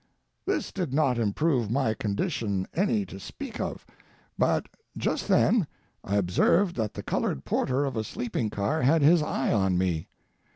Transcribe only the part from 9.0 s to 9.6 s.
his eye